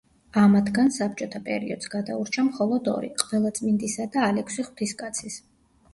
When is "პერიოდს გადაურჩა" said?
1.49-2.45